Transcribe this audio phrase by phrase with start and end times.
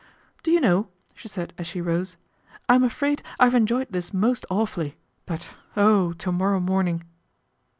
[0.41, 2.17] "Do you know," she said as she rose,
[2.67, 6.13] "I am afraid I have enjoyed this most awfully; but oh!
[6.13, 7.03] to morrow morning."